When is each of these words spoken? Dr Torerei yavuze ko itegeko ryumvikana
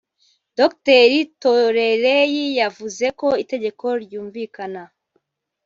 Dr 0.57 1.11
Torerei 1.41 2.35
yavuze 2.59 3.05
ko 3.19 3.27
itegeko 3.43 3.85
ryumvikana 4.03 4.81